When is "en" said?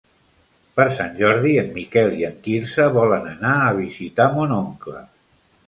1.63-1.69, 2.31-2.41